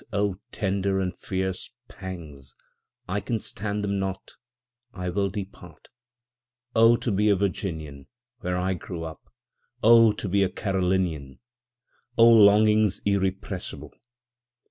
O 0.11 0.35
tender 0.51 0.99
and 0.99 1.15
fierce 1.15 1.69
pangs—I 1.87 3.19
can 3.19 3.39
stand 3.39 3.83
them 3.83 3.99
not—I 3.99 5.09
will 5.09 5.29
depart;O 5.29 6.95
to 6.97 7.11
be 7.11 7.29
a 7.29 7.35
Virginian, 7.35 8.07
where 8.39 8.57
I 8.57 8.73
grew 8.73 9.03
up! 9.03 9.21
O 9.83 10.11
to 10.13 10.27
be 10.27 10.41
a 10.41 10.49
Carolinian!O 10.49 12.27
longings 12.27 12.99
irrepressible! 13.05 13.93